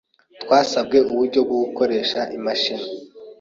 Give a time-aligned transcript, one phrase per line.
[0.43, 2.85] Twasabwe uburyo bwo gukoresha imashini.